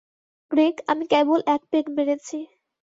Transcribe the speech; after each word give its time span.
Greg, 0.51 0.75
আমি 0.87 1.05
কেবল 1.07 1.39
এক 1.47 1.61
পেগ 1.71 1.85
মেরেছি। 1.95 2.37